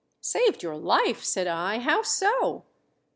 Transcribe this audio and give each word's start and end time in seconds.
"Saved 0.19 0.63
your 0.63 0.77
life?" 0.77 1.23
said 1.23 1.45
I. 1.45 1.77
"How 1.77 2.01
so?" 2.01 2.63